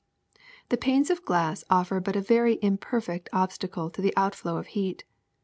[0.69, 4.65] The panes of glass offer but a very im perfect obstacle to the outflow of
[4.73, 5.03] heat.